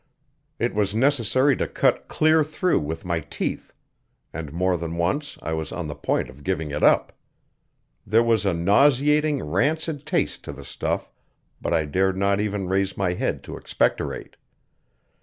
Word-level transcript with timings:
It 0.57 0.73
was 0.73 0.95
necessary 0.95 1.55
to 1.57 1.67
cut 1.67 2.07
clear 2.07 2.43
through 2.43 2.79
with 2.79 3.05
my 3.05 3.19
teeth, 3.19 3.71
and 4.33 4.51
more 4.51 4.75
than 4.75 4.95
once 4.97 5.37
I 5.43 5.53
was 5.53 5.71
on 5.71 5.87
the 5.87 5.93
point 5.93 6.27
of 6.27 6.43
giving 6.43 6.71
it 6.71 6.81
up. 6.81 7.13
There 8.03 8.23
was 8.23 8.43
a 8.43 8.51
nauseating, 8.55 9.43
rancid 9.43 10.07
taste 10.07 10.43
to 10.45 10.53
the 10.53 10.65
stuff, 10.65 11.11
but 11.61 11.71
I 11.71 11.85
dared 11.85 12.17
not 12.17 12.39
even 12.39 12.67
raise 12.67 12.97
my 12.97 13.13
head 13.13 13.43
to 13.43 13.57
expectorate. 13.57 14.37